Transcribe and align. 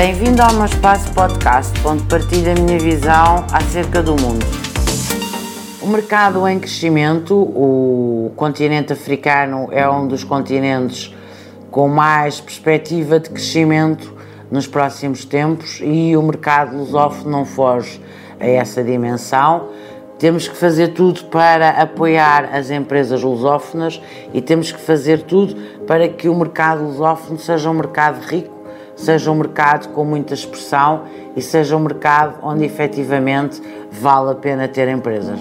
Bem-vindo 0.00 0.40
ao 0.40 0.54
meu 0.54 0.64
espaço 0.64 1.12
podcast, 1.12 1.78
onde 1.86 2.02
partilho 2.04 2.52
a 2.52 2.54
minha 2.54 2.78
visão 2.78 3.44
acerca 3.52 4.02
do 4.02 4.12
mundo. 4.12 4.46
O 5.82 5.86
mercado 5.86 6.48
em 6.48 6.58
crescimento, 6.58 7.34
o 7.34 8.32
continente 8.34 8.94
africano 8.94 9.68
é 9.70 9.86
um 9.86 10.08
dos 10.08 10.24
continentes 10.24 11.14
com 11.70 11.86
mais 11.86 12.40
perspectiva 12.40 13.20
de 13.20 13.28
crescimento 13.28 14.16
nos 14.50 14.66
próximos 14.66 15.26
tempos 15.26 15.80
e 15.82 16.16
o 16.16 16.22
mercado 16.22 16.78
lusófono 16.78 17.30
não 17.30 17.44
foge 17.44 18.00
a 18.40 18.46
essa 18.46 18.82
dimensão. 18.82 19.68
Temos 20.18 20.48
que 20.48 20.56
fazer 20.56 20.94
tudo 20.94 21.24
para 21.24 21.72
apoiar 21.72 22.48
as 22.54 22.70
empresas 22.70 23.22
lusófonas 23.22 24.00
e 24.32 24.40
temos 24.40 24.72
que 24.72 24.80
fazer 24.80 25.24
tudo 25.24 25.54
para 25.86 26.08
que 26.08 26.26
o 26.26 26.34
mercado 26.34 26.84
lusófono 26.84 27.38
seja 27.38 27.68
um 27.68 27.74
mercado 27.74 28.18
rico, 28.24 28.59
seja 29.00 29.30
um 29.30 29.34
mercado 29.34 29.88
com 29.88 30.04
muita 30.04 30.34
expressão 30.34 31.04
e 31.34 31.40
seja 31.40 31.76
um 31.76 31.80
mercado 31.80 32.38
onde 32.42 32.64
efetivamente 32.64 33.62
vale 33.90 34.30
a 34.30 34.34
pena 34.34 34.68
ter 34.68 34.88
empresas. 34.88 35.40